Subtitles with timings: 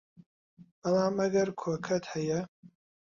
[0.81, 2.39] بەڵام ئەگەر کۆکەت هەیە